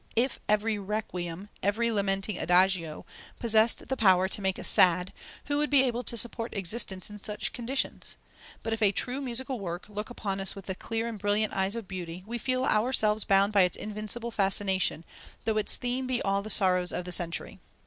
"If 0.15 0.39
every 0.49 0.79
Requiem, 0.79 1.49
every 1.61 1.91
lamenting 1.91 2.35
Adagio, 2.39 3.05
possessed 3.37 3.87
the 3.87 3.95
power 3.95 4.27
to 4.27 4.41
make 4.41 4.57
us 4.57 4.67
sad, 4.67 5.13
who 5.45 5.59
would 5.59 5.69
be 5.69 5.83
able 5.83 6.03
to 6.05 6.17
support 6.17 6.55
existence 6.55 7.11
in 7.11 7.21
such 7.23 7.53
conditions? 7.53 8.15
But 8.63 8.73
if 8.73 8.81
a 8.81 8.91
true 8.91 9.21
musical 9.21 9.59
work 9.59 9.85
look 9.87 10.09
upon 10.09 10.41
us 10.41 10.55
with 10.55 10.65
the 10.65 10.73
clear 10.73 11.07
and 11.07 11.19
brilliant 11.19 11.53
eyes 11.53 11.75
of 11.75 11.87
beauty, 11.87 12.23
we 12.25 12.39
feel 12.39 12.65
ourselves 12.65 13.25
bound 13.25 13.53
by 13.53 13.61
its 13.61 13.77
invincible 13.77 14.31
fascination, 14.31 15.03
though 15.45 15.57
its 15.57 15.75
theme 15.75 16.07
be 16.07 16.19
all 16.23 16.41
the 16.41 16.49
sorrows 16.49 16.91
of 16.91 17.05
the 17.05 17.11
century." 17.11 17.59